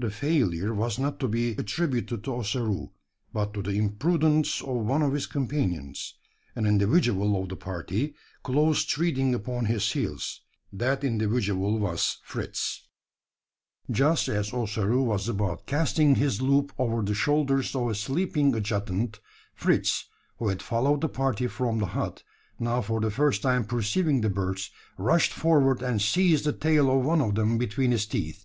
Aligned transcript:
The 0.00 0.10
failure 0.10 0.74
was 0.74 0.98
not 0.98 1.20
to 1.20 1.28
be 1.28 1.52
attributed 1.52 2.24
to 2.24 2.34
Ossaroo; 2.34 2.90
but 3.32 3.54
to 3.54 3.62
the 3.62 3.76
imprudence 3.78 4.60
of 4.60 4.84
one 4.84 5.02
of 5.02 5.12
his 5.12 5.28
companions 5.28 6.14
an 6.56 6.66
individual 6.66 7.40
of 7.40 7.48
the 7.50 7.54
party 7.56 8.16
close 8.42 8.84
treading 8.84 9.36
upon 9.36 9.66
his 9.66 9.92
heels. 9.92 10.40
That 10.72 11.04
individual 11.04 11.78
was 11.78 12.18
Fritz! 12.24 12.88
Just 13.88 14.26
as 14.26 14.52
Ossaroo 14.52 15.04
was 15.04 15.28
about 15.28 15.64
casting 15.66 16.16
his 16.16 16.42
loop 16.42 16.72
over 16.76 17.02
the 17.02 17.14
shoulders 17.14 17.76
of 17.76 17.88
a 17.88 17.94
sleeping 17.94 18.52
adjutant, 18.52 19.20
Fritz 19.54 20.08
who 20.38 20.48
had 20.48 20.60
followed 20.60 21.02
the 21.02 21.08
party 21.08 21.46
from 21.46 21.78
the 21.78 21.86
hut 21.86 22.24
now 22.58 22.80
for 22.82 23.00
the 23.00 23.12
first 23.12 23.42
time 23.42 23.62
perceiving 23.64 24.22
the 24.22 24.28
birds, 24.28 24.72
rushed 24.98 25.32
forward 25.32 25.82
and 25.82 26.02
seized 26.02 26.46
the 26.46 26.52
tail 26.52 26.90
of 26.90 27.06
one 27.06 27.20
of 27.20 27.36
them 27.36 27.58
between 27.58 27.92
his 27.92 28.06
teeth. 28.06 28.44